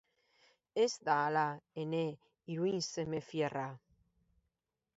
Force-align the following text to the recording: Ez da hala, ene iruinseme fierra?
Ez 0.83 0.93
da 1.09 1.17
hala, 1.25 1.43
ene 1.83 2.01
iruinseme 2.55 3.21
fierra? 3.29 3.69